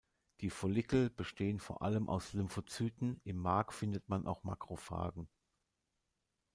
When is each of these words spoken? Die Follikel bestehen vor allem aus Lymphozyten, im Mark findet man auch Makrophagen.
Die 0.39 0.49
Follikel 0.49 1.11
bestehen 1.11 1.59
vor 1.59 1.83
allem 1.83 2.09
aus 2.09 2.33
Lymphozyten, 2.33 3.21
im 3.23 3.37
Mark 3.37 3.71
findet 3.71 4.09
man 4.09 4.25
auch 4.25 4.41
Makrophagen. 4.43 5.29